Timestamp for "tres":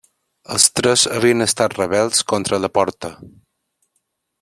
0.79-1.03